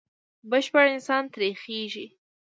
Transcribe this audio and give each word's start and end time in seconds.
بشپړ 0.49 0.85
انسان 0.95 1.23
ترې 1.33 1.49
خېژي. 1.61 2.05